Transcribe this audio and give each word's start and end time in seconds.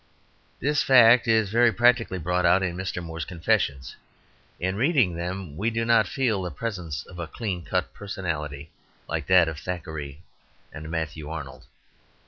This 0.59 0.81
fact 0.81 1.27
is 1.27 1.51
very 1.51 1.71
practically 1.71 2.17
brought 2.17 2.43
out 2.43 2.63
in 2.63 2.75
Mr. 2.75 3.03
Moore's 3.03 3.23
"Confessions." 3.23 3.95
In 4.59 4.75
reading 4.75 5.13
them 5.15 5.55
we 5.57 5.69
do 5.69 5.85
not 5.85 6.07
feel 6.07 6.41
the 6.41 6.49
presence 6.49 7.05
of 7.05 7.19
a 7.19 7.27
clean 7.27 7.63
cut 7.63 7.93
personality 7.93 8.71
like 9.07 9.27
that 9.27 9.47
of 9.47 9.59
Thackeray 9.59 10.23
and 10.73 10.89
Matthew 10.89 11.29
Arnold. 11.29 11.67